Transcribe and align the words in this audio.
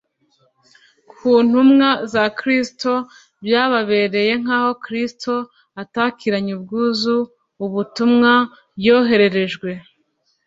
Ku 1.11 1.29
ntumwa 1.45 1.89
za 2.13 2.25
Kristo, 2.39 2.91
byababereye 3.45 4.33
nk'aho 4.41 4.71
Kristo 4.83 5.33
atakiranye 5.81 6.51
ubwuzu 6.57 7.17
ubutumwa 7.65 8.31
yohererejwe. 8.85 9.69